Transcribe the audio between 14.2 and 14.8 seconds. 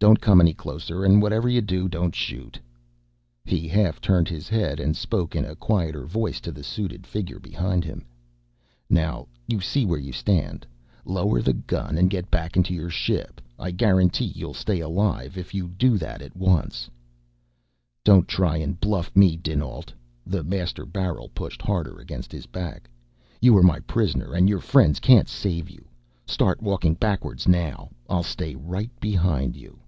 you'll stay